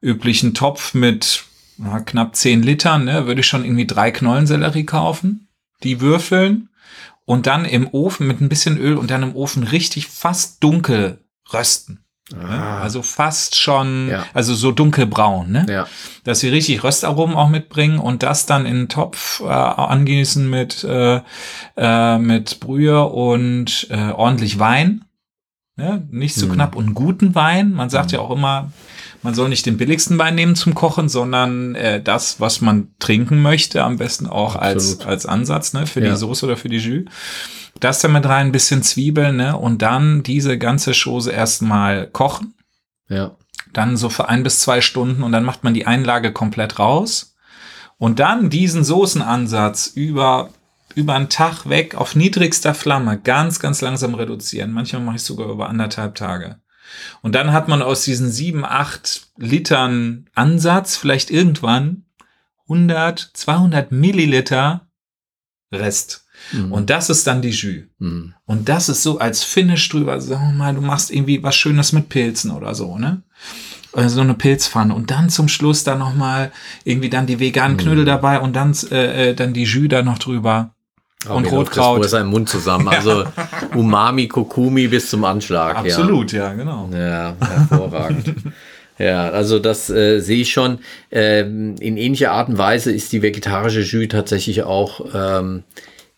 [0.00, 1.44] üblichen Topf mit
[1.78, 5.48] ja, knapp 10 Litern, ne, würde ich schon irgendwie drei Knollensellerie kaufen.
[5.82, 6.69] Die würfeln
[7.24, 11.24] und dann im Ofen mit ein bisschen Öl und dann im Ofen richtig fast dunkel
[11.52, 12.04] rösten.
[12.38, 12.80] Ah.
[12.80, 14.24] Also fast schon, ja.
[14.34, 15.66] also so dunkelbraun, ne?
[15.68, 15.86] Ja.
[16.24, 20.84] Dass sie richtig Röstaromen auch mitbringen und das dann in den Topf äh, angießen mit,
[20.84, 21.20] äh,
[21.76, 25.04] äh, mit Brühe und äh, ordentlich Wein.
[25.76, 26.06] Ne?
[26.10, 26.52] Nicht so mhm.
[26.52, 27.72] knapp und guten Wein.
[27.72, 28.14] Man sagt mhm.
[28.14, 28.70] ja auch immer,
[29.22, 33.42] man soll nicht den billigsten Wein nehmen zum Kochen, sondern äh, das, was man trinken
[33.42, 36.10] möchte, am besten auch als, als Ansatz, ne, für ja.
[36.10, 37.04] die Soße oder für die Jus.
[37.78, 42.54] Das dann mit rein, ein bisschen Zwiebeln, ne, und dann diese ganze Chose erstmal kochen.
[43.08, 43.36] Ja.
[43.72, 47.36] Dann so für ein bis zwei Stunden und dann macht man die Einlage komplett raus.
[47.98, 50.50] Und dann diesen Soßenansatz über
[50.94, 54.72] über einen Tag weg auf niedrigster Flamme ganz, ganz langsam reduzieren.
[54.72, 56.60] Manchmal mache ich sogar über anderthalb Tage.
[57.22, 62.04] Und dann hat man aus diesen sieben, acht Litern Ansatz vielleicht irgendwann
[62.64, 64.88] 100, 200 Milliliter
[65.72, 66.26] Rest.
[66.52, 66.72] Mhm.
[66.72, 67.84] Und das ist dann die Jus.
[67.98, 68.34] Mhm.
[68.44, 70.20] Und das ist so als Finish drüber.
[70.20, 73.22] Sagen wir mal, du machst irgendwie was Schönes mit Pilzen oder so, ne?
[74.06, 76.52] so eine Pilzpfanne und dann zum Schluss dann noch mal
[76.84, 78.06] irgendwie dann die veganen Knödel mhm.
[78.06, 80.74] dabei und dann äh, äh, dann die Jus da noch drüber
[81.28, 82.04] Oh, und Rotkraut.
[82.04, 82.88] Das im Mund zusammen.
[83.00, 83.24] Also
[83.74, 85.76] Umami, Kokumi bis zum Anschlag.
[85.76, 86.88] Absolut, ja, ja genau.
[86.92, 88.34] Ja, hervorragend.
[88.98, 90.80] Ja, also das äh, sehe ich schon.
[91.10, 95.62] Ähm, in ähnlicher Art und Weise ist die vegetarische Jus tatsächlich auch ähm,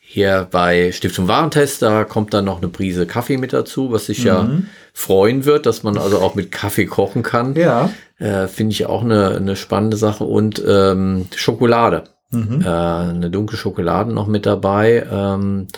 [0.01, 1.83] hier bei Stiftung Warentest.
[1.83, 4.27] Da kommt dann noch eine Prise Kaffee mit dazu, was sich mhm.
[4.27, 4.51] ja
[4.93, 7.55] freuen wird, dass man also auch mit Kaffee kochen kann.
[7.55, 7.91] Ja.
[8.19, 10.25] Äh, Finde ich auch eine, eine spannende Sache.
[10.25, 12.05] Und ähm, Schokolade.
[12.33, 12.63] Mhm.
[12.63, 15.07] Äh, eine dunkle Schokolade noch mit dabei.
[15.11, 15.69] Ähm,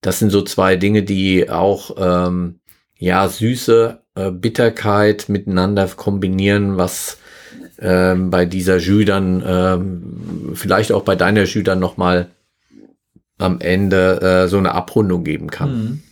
[0.00, 2.60] das sind so zwei Dinge, die auch ähm,
[2.98, 7.18] ja süße äh, Bitterkeit miteinander kombinieren, was
[7.80, 12.28] ähm, bei dieser Jus dann, ähm, vielleicht auch bei deiner Jus dann nochmal
[13.38, 15.74] am Ende äh, so eine Abrundung geben kann.
[15.74, 16.02] Mhm.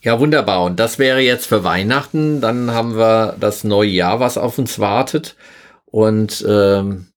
[0.00, 0.64] Ja, wunderbar.
[0.64, 2.40] Und das wäre jetzt für Weihnachten.
[2.40, 5.36] Dann haben wir das neue Jahr, was auf uns wartet.
[5.84, 7.11] Und ähm,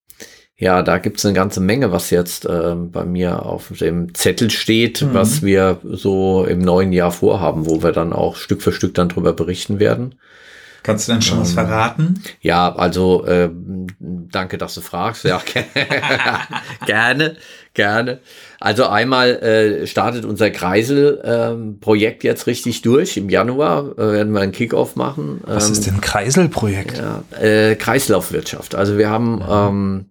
[0.57, 5.01] ja, da gibt's eine ganze Menge, was jetzt äh, bei mir auf dem Zettel steht,
[5.01, 5.13] mhm.
[5.13, 9.09] was wir so im neuen Jahr vorhaben, wo wir dann auch Stück für Stück dann
[9.09, 10.15] drüber berichten werden.
[10.85, 12.21] Kannst du denn schon ähm, was verraten?
[12.41, 13.49] Ja, also äh,
[13.99, 15.23] danke, dass du fragst.
[15.23, 15.41] Ja,
[16.85, 17.37] gerne,
[17.73, 18.19] gerne.
[18.59, 23.17] Also einmal äh, startet unser Kreisel-Projekt ähm, jetzt richtig durch.
[23.17, 25.41] Im Januar äh, werden wir einen Kickoff machen.
[25.43, 26.99] Was ist ähm, denn Kreisel-Projekt?
[26.99, 28.75] Ja, äh, Kreislaufwirtschaft.
[28.75, 30.05] Also wir haben ähm,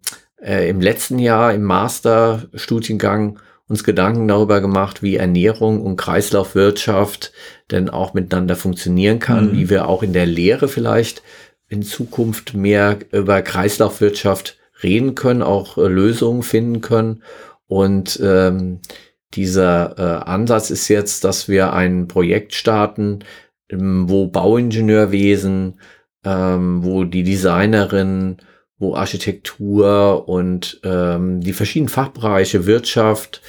[0.44, 7.32] äh, im letzten Jahr im Masterstudiengang uns Gedanken darüber gemacht, wie Ernährung und Kreislaufwirtschaft
[7.70, 9.52] denn auch miteinander funktionieren kann, mhm.
[9.56, 11.22] wie wir auch in der Lehre vielleicht
[11.68, 17.22] in Zukunft mehr über Kreislaufwirtschaft reden können, auch äh, Lösungen finden können.
[17.66, 18.80] Und ähm,
[19.32, 23.20] dieser äh, Ansatz ist jetzt, dass wir ein Projekt starten,
[23.70, 25.80] ähm, wo Bauingenieurwesen,
[26.22, 28.36] ähm, wo die Designerin
[28.78, 33.40] wo Architektur und ähm, die verschiedenen Fachbereiche Wirtschaft,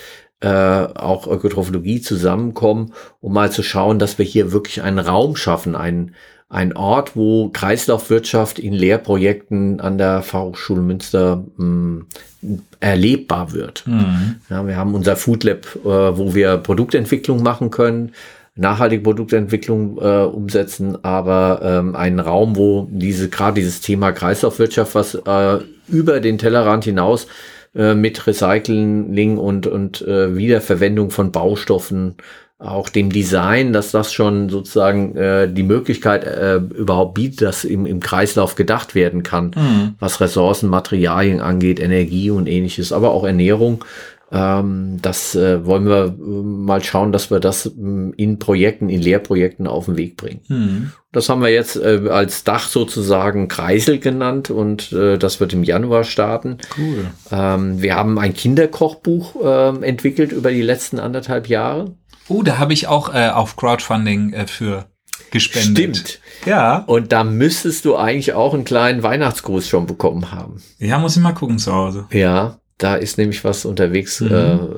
[0.42, 5.76] äh, auch Ökotrophologie zusammenkommen, um mal zu schauen, dass wir hier wirklich einen Raum schaffen,
[5.76, 6.14] einen,
[6.50, 12.06] ein Ort, wo Kreislaufwirtschaft in Lehrprojekten an der Fachhochschule Münster mh,
[12.42, 13.84] hm, erlebbar wird.
[13.88, 14.36] Mhm.
[14.50, 18.12] Ja, wir haben unser Food Lab, äh, wo wir Produktentwicklung machen können,
[18.56, 25.16] nachhaltige Produktentwicklung äh, umsetzen, aber ähm, einen Raum, wo diese gerade dieses Thema Kreislaufwirtschaft, was
[25.16, 27.28] äh, über den Tellerrand hinaus
[27.76, 32.16] äh, mit Recycling und und äh, Wiederverwendung von Baustoffen
[32.58, 37.86] auch dem Design, dass das schon sozusagen äh, die Möglichkeit äh, überhaupt bietet, dass im,
[37.86, 39.96] im Kreislauf gedacht werden kann, mhm.
[40.00, 43.84] was Ressourcen, Materialien angeht, Energie und ähnliches, aber auch Ernährung.
[44.36, 47.70] Ähm, das äh, wollen wir äh, mal schauen, dass wir das äh,
[48.18, 50.42] in Projekten, in Lehrprojekten auf den Weg bringen.
[50.50, 50.92] Mhm.
[51.14, 55.64] Das haben wir jetzt äh, als Dach sozusagen Kreisel genannt und äh, das wird im
[55.64, 56.58] Januar starten.
[56.78, 57.06] Cool.
[57.32, 61.96] Ähm, wir haben ein Kinderkochbuch ähm, entwickelt über die letzten anderthalb Jahre.
[62.28, 64.86] Oh, da habe ich auch äh, auf Crowdfunding für
[65.32, 65.98] gespendet.
[65.98, 66.20] Stimmt.
[66.46, 66.80] Ja.
[66.88, 70.62] Und da müsstest du eigentlich auch einen kleinen Weihnachtsgruß schon bekommen haben.
[70.80, 72.08] Ja, muss ich mal gucken zu Hause.
[72.12, 72.60] Ja.
[72.78, 74.32] Da ist nämlich was unterwegs mhm.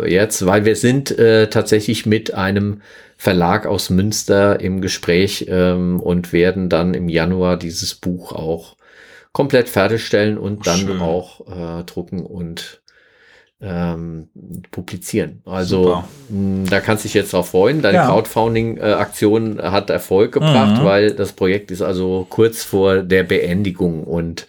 [0.04, 2.82] äh, jetzt, weil wir sind äh, tatsächlich mit einem
[3.18, 8.78] Verlag aus Münster im Gespräch ähm, und werden dann im Januar dieses Buch auch
[9.32, 11.02] komplett fertigstellen und dann Schön.
[11.02, 12.82] auch äh, drucken und
[13.60, 14.30] ähm,
[14.70, 15.42] publizieren.
[15.46, 17.82] Also mh, da kannst du dich jetzt drauf freuen.
[17.82, 18.06] Deine ja.
[18.06, 20.86] Crowdfunding-Aktion hat Erfolg gebracht, mhm.
[20.86, 24.48] weil das Projekt ist also kurz vor der Beendigung und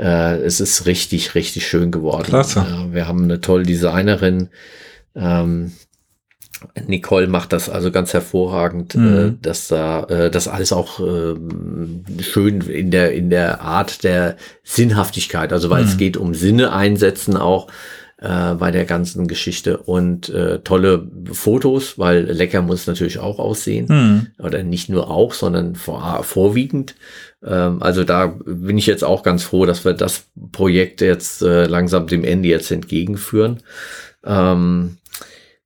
[0.00, 2.24] äh, es ist richtig, richtig schön geworden.
[2.24, 2.60] Klasse.
[2.60, 4.48] Äh, wir haben eine tolle Designerin.
[5.14, 5.72] Ähm,
[6.86, 9.38] Nicole macht das also ganz hervorragend, äh, mhm.
[9.42, 11.34] dass da äh, das alles auch äh,
[12.22, 15.88] schön in der in der Art der Sinnhaftigkeit, also weil mhm.
[15.88, 17.68] es geht um Sinne einsetzen auch
[18.20, 23.86] äh, bei der ganzen Geschichte und äh, tolle Fotos, weil lecker muss natürlich auch aussehen
[23.88, 24.26] mhm.
[24.44, 26.96] oder nicht nur auch, sondern vor, vorwiegend.
[27.42, 31.64] Ähm, also da bin ich jetzt auch ganz froh, dass wir das Projekt jetzt äh,
[31.64, 33.60] langsam dem Ende jetzt entgegenführen.
[34.24, 34.98] Ähm,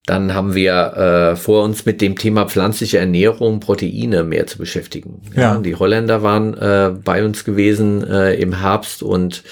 [0.07, 5.23] dann haben wir äh, vor uns mit dem Thema pflanzliche Ernährung, Proteine mehr zu beschäftigen.
[5.35, 5.55] Ja.
[5.55, 9.43] ja die Holländer waren äh, bei uns gewesen äh, im Herbst und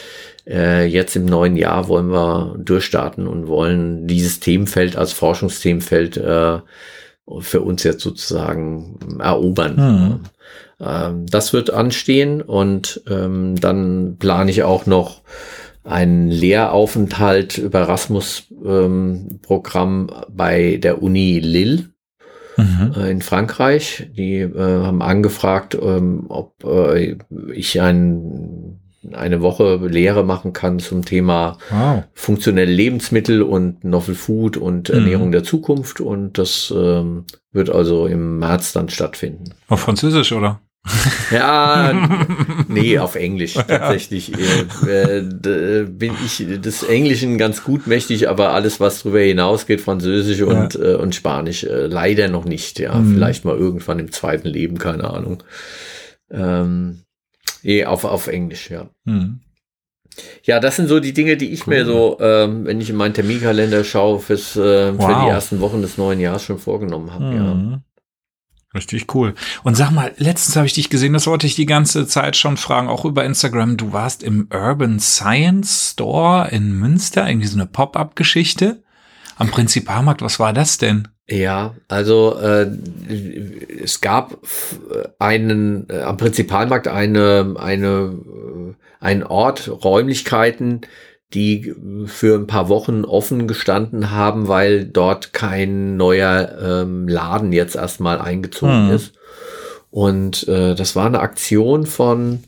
[0.46, 6.59] äh, jetzt im neuen Jahr wollen wir durchstarten und wollen dieses Themenfeld als Forschungsthemenfeld äh,
[7.40, 9.76] für uns jetzt sozusagen erobern.
[9.76, 10.20] Mhm.
[10.81, 15.22] Ähm, das wird anstehen und ähm, dann plane ich auch noch
[15.85, 21.88] einen Lehraufenthalt über Erasmus-Programm ähm, bei der Uni Lille
[22.57, 22.94] mhm.
[22.96, 24.09] äh, in Frankreich.
[24.16, 27.16] Die äh, haben angefragt, ähm, ob äh,
[27.52, 28.62] ich ein,
[29.12, 32.05] eine Woche Lehre machen kann zum Thema wow.
[32.15, 34.95] funktionelle Lebensmittel und Novel Food und mhm.
[34.95, 36.01] Ernährung der Zukunft.
[36.01, 39.55] Und das ähm, wird also im März dann stattfinden.
[39.69, 40.61] Auf Französisch, oder?
[41.31, 41.93] Ja,
[42.69, 44.33] nee, auf Englisch tatsächlich.
[44.87, 50.41] Äh, äh, bin ich des Englischen ganz gut mächtig, aber alles, was darüber hinausgeht, Französisch
[50.41, 50.47] ja.
[50.47, 52.81] und, äh, und Spanisch, äh, leider noch nicht.
[52.81, 53.15] Ja, mhm.
[53.15, 55.45] vielleicht mal irgendwann im zweiten Leben, keine Ahnung.
[56.31, 57.03] Ähm,
[57.62, 58.88] nee, auf, auf Englisch, ja.
[59.05, 59.40] Mhm.
[60.44, 61.75] Ja, das sind so die Dinge, die ich cool.
[61.75, 65.07] mir so, ähm, wenn ich in meinen Terminkalender schaue, fürs, äh, wow.
[65.07, 67.25] für die ersten Wochen des neuen Jahres schon vorgenommen habe.
[67.25, 67.70] Mhm.
[67.70, 67.83] Ja.
[68.75, 69.35] Richtig cool.
[69.64, 72.57] Und sag mal, letztens habe ich dich gesehen, das wollte ich die ganze Zeit schon
[72.57, 73.77] fragen, auch über Instagram.
[73.77, 78.83] Du warst im Urban Science Store in Münster, irgendwie so eine Pop-up-Geschichte
[79.37, 80.22] am Prinzipalmarkt.
[80.22, 81.09] Was war das denn?
[81.28, 82.66] Ja, also äh,
[83.82, 84.38] es gab
[85.18, 90.82] einen äh, am Prinzipalmarkt eine eine äh, einen Ort Räumlichkeiten,
[91.32, 91.74] die
[92.06, 98.20] für ein paar Wochen offen gestanden haben, weil dort kein neuer ähm, Laden jetzt erstmal
[98.20, 98.94] eingezogen mhm.
[98.94, 99.14] ist.
[99.90, 102.44] Und äh, das war eine Aktion von,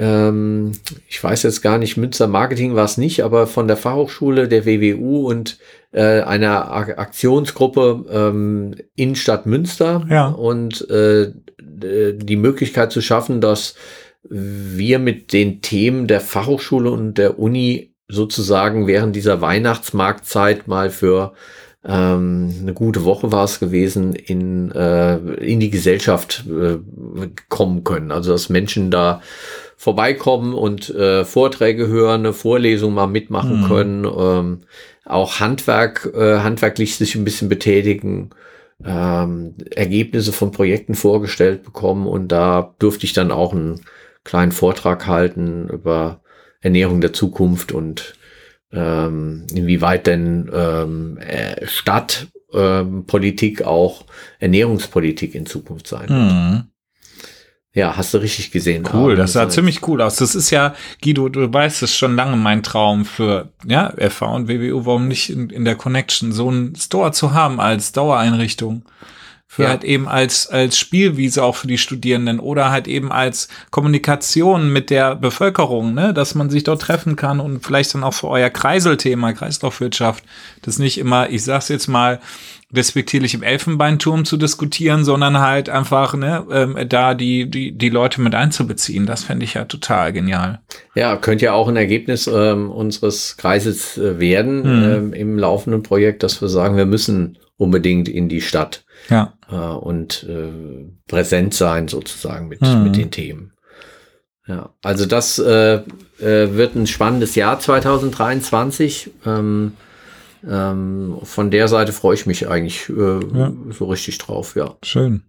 [0.00, 0.72] ähm,
[1.08, 4.64] ich weiß jetzt gar nicht, Münster Marketing war es nicht, aber von der Fachhochschule, der
[4.64, 5.58] WWU und
[5.92, 10.06] äh, einer Aktionsgruppe ähm, in Stadt Münster.
[10.08, 10.28] Ja.
[10.28, 13.74] Und äh, die Möglichkeit zu schaffen, dass
[14.22, 21.34] wir mit den Themen der Fachhochschule und der Uni sozusagen während dieser Weihnachtsmarktzeit mal für
[21.84, 26.78] ähm, eine gute Woche war es gewesen, in, äh, in die Gesellschaft äh,
[27.48, 28.10] kommen können.
[28.10, 29.22] Also dass Menschen da
[29.80, 33.66] vorbeikommen und äh, Vorträge hören, eine Vorlesung mal mitmachen mhm.
[33.66, 34.60] können, ähm,
[35.06, 38.28] auch Handwerk, äh, handwerklich sich ein bisschen betätigen,
[38.84, 43.80] ähm, Ergebnisse von Projekten vorgestellt bekommen und da durfte ich dann auch einen
[44.22, 46.20] kleinen Vortrag halten über
[46.60, 48.16] Ernährung der Zukunft und
[48.72, 54.04] ähm, inwieweit denn ähm, äh, Stadtpolitik ähm, auch
[54.40, 56.32] Ernährungspolitik in Zukunft sein wird.
[56.32, 56.64] Mhm.
[57.72, 58.88] Ja, hast du richtig gesehen.
[58.92, 60.16] Cool, das sah ziemlich cool aus.
[60.16, 64.48] Das ist ja, Guido, du weißt, es schon lange mein Traum für ja, FH und
[64.48, 68.82] WWU, warum nicht in, in der Connection so einen Store zu haben als Dauereinrichtung
[69.52, 69.70] für ja.
[69.70, 74.90] halt eben als, als Spielwiese auch für die Studierenden oder halt eben als Kommunikation mit
[74.90, 78.48] der Bevölkerung, ne, dass man sich dort treffen kann und vielleicht dann auch für euer
[78.48, 80.22] Kreiselthema, Kreislaufwirtschaft,
[80.62, 82.20] das nicht immer, ich sag's jetzt mal,
[82.74, 88.20] respektierlich im Elfenbeinturm zu diskutieren, sondern halt einfach ne, ähm, da die, die, die Leute
[88.20, 89.06] mit einzubeziehen.
[89.06, 90.60] Das fände ich ja total genial.
[90.94, 94.92] Ja, könnte ja auch ein Ergebnis ähm, unseres Kreises äh, werden hm.
[94.92, 99.34] ähm, im laufenden Projekt, dass wir sagen, wir müssen unbedingt in die Stadt ja.
[99.50, 100.50] äh, und äh,
[101.08, 102.84] präsent sein sozusagen mit, mhm.
[102.84, 103.52] mit den Themen.
[104.46, 105.82] Ja, also das äh,
[106.20, 109.10] äh, wird ein spannendes Jahr 2023.
[109.26, 109.74] Ähm,
[110.48, 113.52] ähm, von der Seite freue ich mich eigentlich äh, ja.
[113.70, 114.74] so richtig drauf, ja.
[114.82, 115.22] Schön.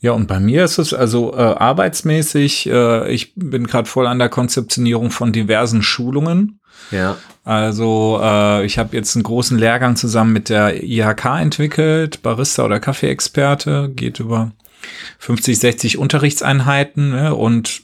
[0.00, 4.18] Ja, und bei mir ist es also äh, arbeitsmäßig, äh, ich bin gerade voll an
[4.18, 6.58] der Konzeptionierung von diversen Schulungen.
[6.90, 7.16] Ja.
[7.44, 12.80] Also äh, ich habe jetzt einen großen Lehrgang zusammen mit der IHK entwickelt, Barista oder
[12.80, 14.50] Kaffeeexperte, geht über
[15.18, 17.34] 50, 60 Unterrichtseinheiten ne?
[17.34, 17.82] und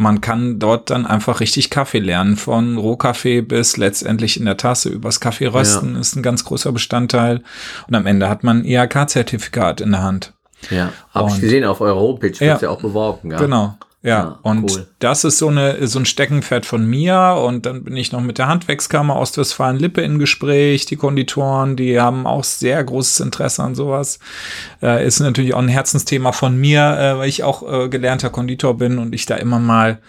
[0.00, 4.88] man kann dort dann einfach richtig Kaffee lernen, von Rohkaffee bis letztendlich in der Tasse
[4.88, 6.00] übers Kaffee rösten ja.
[6.00, 7.42] ist ein ganz großer Bestandteil
[7.86, 10.32] und am Ende hat man ein IHK-Zertifikat in der Hand.
[10.70, 13.30] Ja, habe ich gesehen auf eurer Homepage, wird ja, ja auch beworben.
[13.30, 13.38] Ja.
[13.38, 14.86] Genau, ja, ja und cool.
[14.98, 17.36] das ist so, eine, so ein Steckenpferd von mir.
[17.44, 20.86] Und dann bin ich noch mit der Handwerkskammer Ostwestfalen-Lippe in Gespräch.
[20.86, 24.18] Die Konditoren, die haben auch sehr großes Interesse an sowas.
[24.82, 28.78] Äh, ist natürlich auch ein Herzensthema von mir, äh, weil ich auch äh, gelernter Konditor
[28.78, 30.00] bin und ich da immer mal,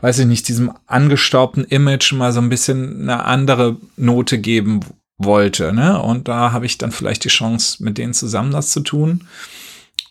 [0.00, 4.80] weiß ich nicht, diesem angestaubten Image mal so ein bisschen eine andere Note geben
[5.18, 5.74] wollte.
[5.74, 6.00] Ne?
[6.00, 9.26] Und da habe ich dann vielleicht die Chance, mit denen zusammen das zu tun.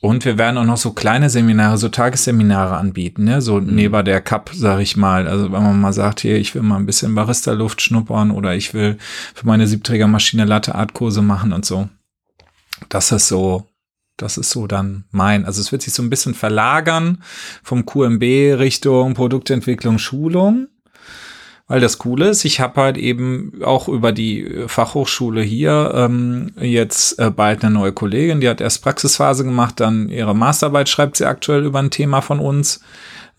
[0.01, 3.41] Und wir werden auch noch so kleine Seminare, so Tagesseminare anbieten, ne?
[3.41, 3.73] so mhm.
[3.73, 5.27] neben der Cup, sag ich mal.
[5.27, 8.75] Also wenn man mal sagt, hier, ich will mal ein bisschen Barista-Luft schnuppern oder ich
[8.75, 8.97] will
[9.33, 11.89] für meine Siebträgermaschine Latte-Art-Kurse machen und so.
[12.89, 13.67] Das ist so,
[14.17, 15.45] das ist so dann mein.
[15.45, 17.23] Also es wird sich so ein bisschen verlagern
[17.63, 18.21] vom QMB
[18.59, 20.67] Richtung Produktentwicklung, Schulung.
[21.67, 27.17] Weil das Coole ist, ich habe halt eben auch über die Fachhochschule hier ähm, jetzt
[27.17, 31.25] äh, bald eine neue Kollegin, die hat erst Praxisphase gemacht, dann ihre Masterarbeit schreibt sie
[31.25, 32.82] aktuell über ein Thema von uns,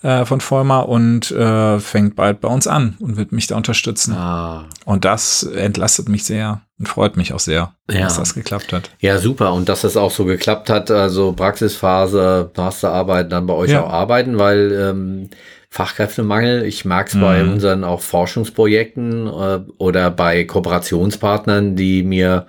[0.03, 4.15] äh, von Vollmer und äh, fängt bald bei uns an und wird mich da unterstützen.
[4.15, 4.65] Ah.
[4.85, 8.01] Und das entlastet mich sehr und freut mich auch sehr, ja.
[8.01, 8.91] dass das geklappt hat.
[8.99, 9.53] Ja, super.
[9.53, 13.85] Und dass das auch so geklappt hat, also Praxisphase, Masterarbeit, dann bei euch ja.
[13.85, 15.31] auch arbeiten, weil ähm,
[15.71, 16.65] Fachkräftemangel.
[16.65, 17.21] Ich mag es mhm.
[17.21, 22.47] bei unseren auch Forschungsprojekten äh, oder bei Kooperationspartnern, die mir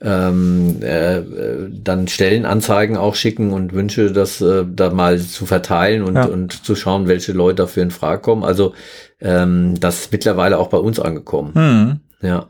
[0.00, 1.22] ähm, äh,
[1.70, 6.24] dann Stellenanzeigen auch schicken und Wünsche, das äh, da mal zu verteilen und, ja.
[6.24, 8.44] und zu schauen, welche Leute dafür in Frage kommen.
[8.44, 8.74] Also
[9.20, 11.52] ähm, das ist mittlerweile auch bei uns angekommen.
[11.54, 12.28] Mhm.
[12.28, 12.48] Ja.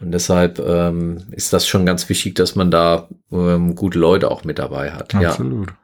[0.00, 4.44] Und deshalb ähm, ist das schon ganz wichtig, dass man da ähm, gute Leute auch
[4.44, 5.14] mit dabei hat.
[5.14, 5.68] Absolut.
[5.68, 5.76] Ja.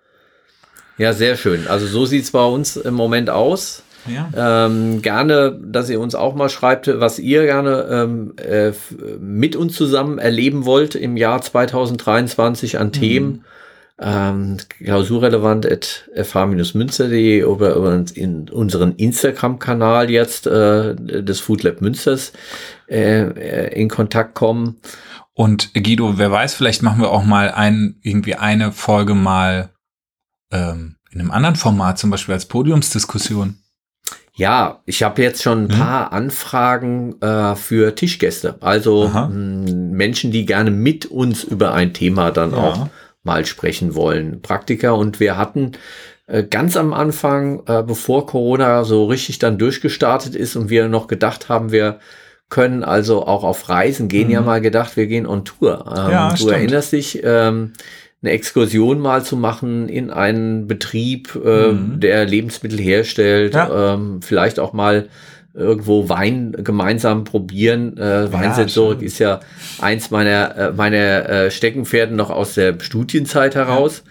[0.99, 1.67] Ja, sehr schön.
[1.69, 3.83] Also so sieht's bei uns im Moment aus.
[4.07, 4.67] Ja.
[4.67, 8.73] Ähm, gerne, dass ihr uns auch mal schreibt, was ihr gerne ähm, äh,
[9.19, 12.93] mit uns zusammen erleben wollt im Jahr 2023 an mhm.
[12.93, 13.45] Themen.
[13.99, 22.35] Ähm, klausurrelevant at fh-münster.de oder über in unseren Instagram-Kanal jetzt äh, des Food Lab Münsters
[22.89, 24.77] äh, äh, in Kontakt kommen.
[25.33, 29.71] Und Guido, wer weiß, vielleicht machen wir auch mal ein, irgendwie eine Folge mal
[30.51, 33.59] ähm, in einem anderen Format, zum Beispiel als Podiumsdiskussion.
[34.35, 35.79] Ja, ich habe jetzt schon ein hm?
[35.79, 38.57] paar Anfragen äh, für Tischgäste.
[38.61, 42.59] Also Menschen, die gerne mit uns über ein Thema dann ja.
[42.59, 42.89] auch
[43.23, 44.43] mal sprechen wollen.
[44.43, 44.97] Praktiker.
[44.97, 45.73] Und wir hatten
[46.27, 51.07] äh, ganz am Anfang, äh, bevor Corona so richtig dann durchgestartet ist und wir noch
[51.07, 51.99] gedacht haben, wir
[52.49, 54.35] können also auch auf Reisen gehen, mhm.
[54.35, 55.85] ja mal gedacht, wir gehen on Tour.
[55.89, 56.53] Ähm, ja, du stimmt.
[56.53, 57.73] erinnerst dich, ähm,
[58.23, 62.01] eine Exkursion mal zu machen in einen Betrieb, äh, mhm.
[62.01, 63.95] der Lebensmittel herstellt, ja.
[63.95, 65.09] ähm, vielleicht auch mal
[65.57, 67.97] irgendwo Wein gemeinsam probieren.
[67.97, 69.41] Äh, Weinsensorik ja, ist ja
[69.81, 74.03] eins meiner, äh, meiner äh, Steckenpferden noch aus der Studienzeit heraus.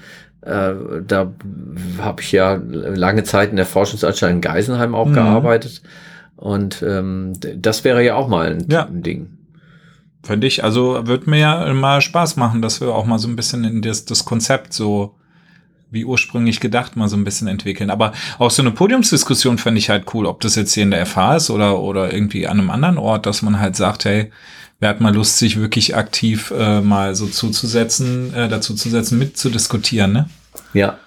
[0.45, 0.71] Ja.
[0.71, 1.33] Äh, da
[1.99, 5.13] habe ich ja lange Zeit in der Forschungsanstalt in Geisenheim auch mhm.
[5.13, 5.81] gearbeitet.
[6.35, 8.85] Und ähm, das wäre ja auch mal ein, ja.
[8.85, 9.37] ein Ding.
[10.25, 13.35] Finde ich, also wird mir ja immer Spaß machen, dass wir auch mal so ein
[13.35, 15.15] bisschen in das, das Konzept so
[15.91, 17.91] wie ursprünglich gedacht mal so ein bisschen entwickeln.
[17.91, 21.05] Aber auch so eine Podiumsdiskussion fände ich halt cool, ob das jetzt hier in der
[21.05, 24.31] FH ist oder, oder irgendwie an einem anderen Ort, dass man halt sagt, hey,
[24.79, 29.19] wer hat mal Lust, sich wirklich aktiv äh, mal so zuzusetzen, äh, dazu zu setzen,
[29.19, 30.29] mitzudiskutieren, ne?
[30.73, 30.97] Ja.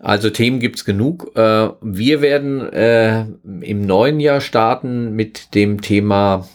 [0.00, 1.36] Also Themen gibt's genug.
[1.36, 3.26] Äh, wir werden äh,
[3.60, 6.46] im neuen Jahr starten mit dem Thema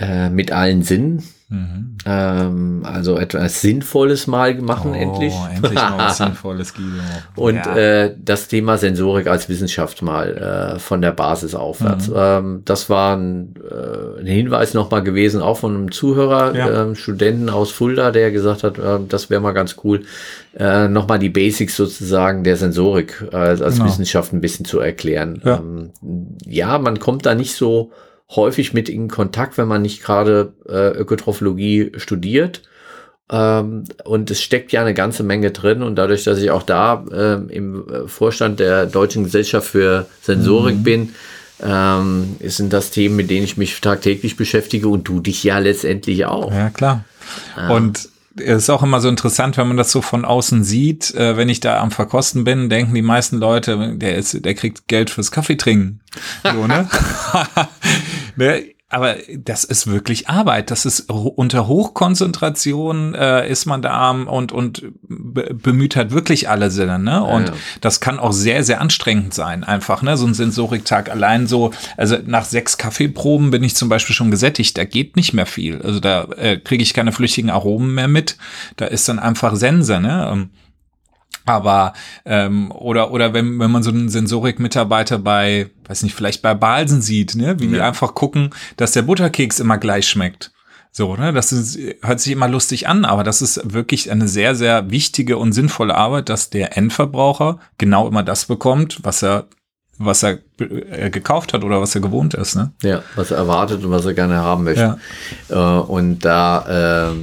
[0.00, 1.22] äh, mit allen Sinnen.
[1.50, 1.96] Mhm.
[2.04, 5.32] Ähm, also etwas Sinnvolles mal machen, oh, endlich.
[5.54, 7.02] Endlich mal was Sinnvolles, Guido.
[7.36, 7.76] Und ja.
[7.76, 10.36] äh, das Thema Sensorik als Wissenschaft mal
[10.76, 12.08] äh, von der Basis aufwärts.
[12.08, 12.14] Mhm.
[12.16, 16.82] Ähm, das war ein, äh, ein Hinweis nochmal gewesen, auch von einem Zuhörer, ja.
[16.82, 20.02] ähm, Studenten aus Fulda, der gesagt hat, äh, das wäre mal ganz cool,
[20.54, 23.86] äh, nochmal die Basics sozusagen der Sensorik äh, als genau.
[23.86, 25.40] Wissenschaft ein bisschen zu erklären.
[25.42, 25.56] Ja.
[25.56, 25.90] Ähm,
[26.44, 27.90] ja, man kommt da nicht so
[28.30, 32.62] häufig mit in Kontakt, wenn man nicht gerade äh, Ökotrophologie studiert.
[33.30, 35.82] Ähm, und es steckt ja eine ganze Menge drin.
[35.82, 40.76] Und dadurch, dass ich auch da ähm, im äh, Vorstand der Deutschen Gesellschaft für Sensorik
[40.76, 40.82] mhm.
[40.82, 41.14] bin,
[41.62, 46.24] ähm, sind das Themen, mit denen ich mich tagtäglich beschäftige und du dich ja letztendlich
[46.26, 46.52] auch.
[46.52, 47.04] Ja, klar.
[47.56, 47.70] Ah.
[47.70, 51.14] Und es ist auch immer so interessant, wenn man das so von außen sieht.
[51.14, 54.88] Äh, wenn ich da am Verkosten bin, denken die meisten Leute, der ist, der kriegt
[54.88, 56.00] Geld fürs Kaffee trinken.
[56.44, 56.88] So, ne?
[58.38, 58.64] ne?
[58.90, 60.70] aber das ist wirklich Arbeit.
[60.70, 66.98] Das ist unter Hochkonzentration äh, ist man da und und bemüht halt wirklich alle Sinne.
[66.98, 67.22] Ne?
[67.22, 67.60] Und ja, ja.
[67.82, 69.62] das kann auch sehr sehr anstrengend sein.
[69.62, 71.72] Einfach ne, so ein Sensoriktag allein so.
[71.98, 74.78] Also nach sechs Kaffeeproben bin ich zum Beispiel schon gesättigt.
[74.78, 75.82] Da geht nicht mehr viel.
[75.82, 78.38] Also da äh, kriege ich keine flüchtigen Aromen mehr mit.
[78.76, 80.00] Da ist dann einfach Sense.
[80.00, 80.48] Ne?
[81.48, 81.92] Aber
[82.24, 87.02] ähm, oder oder wenn, wenn man so einen Sensorik-Mitarbeiter bei, weiß nicht, vielleicht bei Balsen
[87.02, 87.70] sieht, ne, wie ja.
[87.72, 90.52] die einfach gucken, dass der Butterkeks immer gleich schmeckt.
[90.90, 94.54] So, ne, das ist, hört sich immer lustig an, aber das ist wirklich eine sehr,
[94.54, 99.46] sehr wichtige und sinnvolle Arbeit, dass der Endverbraucher genau immer das bekommt, was er
[99.98, 102.54] was er äh, gekauft hat oder was er gewohnt ist.
[102.54, 102.72] Ne?
[102.82, 104.98] Ja, was er erwartet und was er gerne haben möchte.
[105.48, 105.78] Ja.
[105.78, 107.14] Äh, und da äh,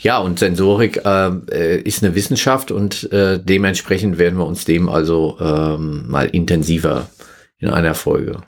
[0.00, 4.88] ja, und Sensorik äh, äh, ist eine Wissenschaft und äh, dementsprechend werden wir uns dem
[4.88, 7.08] also ähm, mal intensiver
[7.58, 8.42] in einer Folge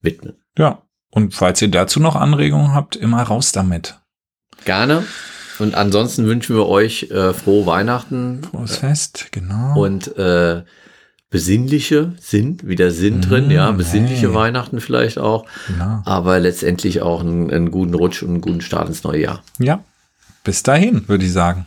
[0.00, 0.36] widmen.
[0.56, 3.98] Ja, und falls ihr dazu noch Anregungen habt, immer raus damit.
[4.64, 5.04] Gerne.
[5.58, 8.42] Und ansonsten wünschen wir euch äh, frohe Weihnachten.
[8.44, 9.80] Frohes Fest, genau.
[9.80, 10.62] Und äh,
[11.30, 14.34] besinnliche Sinn, wieder Sinn mmh, drin, ja, besinnliche hey.
[14.34, 15.46] Weihnachten vielleicht auch.
[15.66, 16.02] Genau.
[16.04, 19.42] Aber letztendlich auch einen, einen guten Rutsch und einen guten Start ins neue Jahr.
[19.58, 19.82] Ja,
[20.48, 21.66] bis dahin, würde ich sagen.